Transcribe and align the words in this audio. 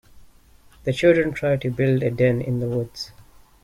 The 0.83 0.93
children 0.93 1.31
tried 1.31 1.61
to 1.61 1.69
build 1.69 2.01
a 2.01 2.09
den 2.09 2.41
in 2.41 2.59
the 2.59 2.65
woods 2.67 3.11